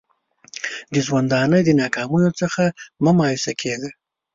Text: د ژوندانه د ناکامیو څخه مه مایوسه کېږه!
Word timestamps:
د 0.93 0.95
ژوندانه 1.05 1.57
د 1.63 1.69
ناکامیو 1.81 2.31
څخه 2.41 2.63
مه 3.03 3.11
مایوسه 3.17 3.53
کېږه! 3.61 3.89